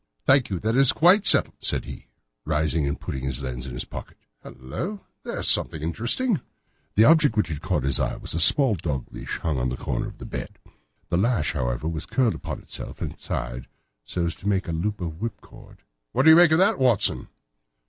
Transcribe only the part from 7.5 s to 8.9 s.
caught his eye was a small